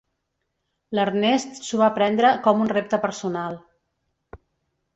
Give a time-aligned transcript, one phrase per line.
[0.99, 3.61] L'Ernest s'ho va prendre com un repte personal.